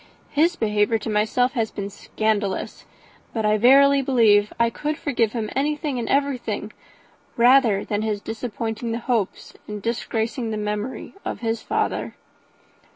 His 0.31 0.55
behaviour 0.55 0.97
to 0.97 1.11
myself 1.11 1.51
has 1.51 1.69
been 1.69 1.91
scandalous; 1.91 2.85
but 3.33 3.45
I 3.45 3.59
verily 3.59 4.01
believe 4.01 4.51
I 4.59 4.71
could 4.71 4.97
forgive 4.97 5.33
him 5.33 5.47
anything 5.55 5.99
and 5.99 6.09
everything, 6.09 6.73
rather 7.37 7.85
than 7.85 8.01
his 8.01 8.19
disappointing 8.19 8.93
the 8.93 8.97
hopes 9.01 9.53
and 9.67 9.79
disgracing 9.79 10.49
the 10.49 10.57
memory 10.57 11.13
of 11.23 11.41
his 11.41 11.61
father." 11.61 12.15